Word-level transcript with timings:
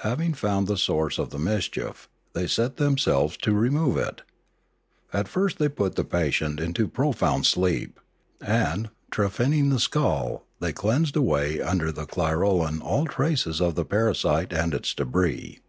Having 0.00 0.34
found 0.34 0.66
the 0.66 0.76
source 0.76 1.18
of 1.18 1.30
the 1.30 1.38
mischief, 1.38 2.06
they 2.34 2.46
set 2.46 2.76
themselves 2.76 3.38
to 3.38 3.54
remove 3.54 3.96
it. 3.96 4.20
At 5.14 5.28
first 5.28 5.56
they 5.58 5.70
put 5.70 5.94
the 5.94 6.04
patient 6.04 6.60
into 6.60 6.86
profound 6.86 7.46
sleep, 7.46 7.98
and, 8.42 8.90
trephining 9.10 9.70
the 9.70 9.80
skull, 9.80 10.44
they 10.60 10.74
cleansed 10.74 11.16
away 11.16 11.62
under 11.62 11.90
the 11.90 12.04
clirolan 12.04 12.82
all 12.82 13.06
traces 13.06 13.62
of 13.62 13.74
the 13.74 13.86
parasite 13.86 14.52
and 14.52 14.74
its 14.74 14.92
d&bris. 14.92 15.60